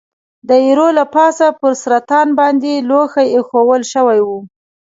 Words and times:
د 0.47 0.49
ایرو 0.65 0.87
له 0.97 1.05
پاسه 1.15 1.47
پر 1.59 1.73
سر 1.81 1.91
طاق 2.09 2.29
باندې 2.39 2.83
لوښي 2.89 3.25
اېښوول 3.33 3.81
شوي 3.93 4.19
و. 4.27 4.29